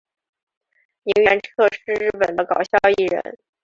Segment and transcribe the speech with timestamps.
[1.03, 3.37] 萤原彻是日本的搞笑艺人。